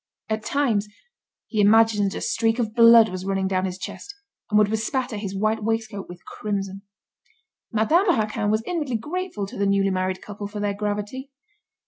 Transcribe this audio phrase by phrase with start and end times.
[0.29, 0.87] At times,
[1.45, 4.15] he imagined a streak of blood was running down his chest,
[4.49, 6.81] and would bespatter his white waistcoat with crimson.
[7.71, 11.29] Madame Raquin was inwardly grateful to the newly married couple for their gravity.